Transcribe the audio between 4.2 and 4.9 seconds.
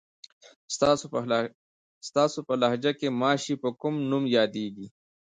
یادېږي؟